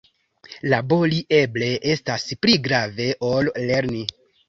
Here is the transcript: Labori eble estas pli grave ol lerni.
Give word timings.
Labori 0.73 1.19
eble 1.41 1.69
estas 1.97 2.27
pli 2.47 2.59
grave 2.67 3.11
ol 3.33 3.55
lerni. 3.71 4.07